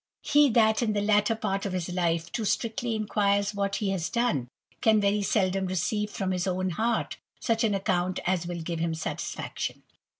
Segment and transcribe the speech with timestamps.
[0.23, 4.09] He that in the latter part of his life too strictly Squires what he has
[4.09, 4.47] done,
[4.81, 8.95] can very seldom receive from his ^^ heart such an account as will give him
[8.95, 9.83] satisfaction.